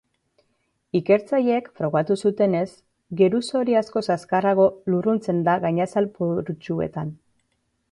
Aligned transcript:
Ikertzaileek 0.99 1.67
frogatu 1.81 2.17
zutenez, 2.29 2.63
geruza 3.21 3.55
hori 3.61 3.77
askoz 3.83 4.03
azkarrago 4.17 4.67
lurruntzen 4.95 5.45
da 5.51 5.59
gainazal 5.67 6.11
porotsuetan. 6.19 7.17